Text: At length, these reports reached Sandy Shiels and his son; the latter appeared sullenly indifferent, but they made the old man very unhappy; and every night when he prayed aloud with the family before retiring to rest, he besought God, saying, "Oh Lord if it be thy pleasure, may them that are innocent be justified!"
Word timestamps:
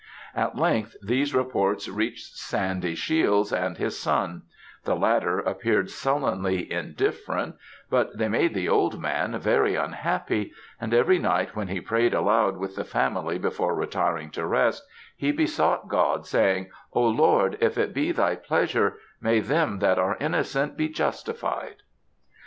At 0.33 0.57
length, 0.57 0.95
these 1.03 1.35
reports 1.35 1.87
reached 1.87 2.35
Sandy 2.35 2.95
Shiels 2.95 3.53
and 3.53 3.77
his 3.77 3.99
son; 3.99 4.41
the 4.83 4.95
latter 4.95 5.37
appeared 5.37 5.91
sullenly 5.91 6.73
indifferent, 6.73 7.53
but 7.87 8.17
they 8.17 8.27
made 8.27 8.55
the 8.55 8.67
old 8.67 8.99
man 8.99 9.37
very 9.37 9.75
unhappy; 9.75 10.53
and 10.79 10.91
every 10.91 11.19
night 11.19 11.55
when 11.55 11.67
he 11.67 11.79
prayed 11.79 12.15
aloud 12.15 12.57
with 12.57 12.75
the 12.77 12.83
family 12.83 13.37
before 13.37 13.75
retiring 13.75 14.31
to 14.31 14.43
rest, 14.47 14.83
he 15.15 15.31
besought 15.31 15.87
God, 15.87 16.25
saying, 16.25 16.71
"Oh 16.93 17.07
Lord 17.07 17.55
if 17.61 17.77
it 17.77 17.93
be 17.93 18.11
thy 18.11 18.33
pleasure, 18.37 18.97
may 19.21 19.39
them 19.39 19.77
that 19.81 19.99
are 19.99 20.17
innocent 20.19 20.75
be 20.77 20.89
justified!" 20.89 21.83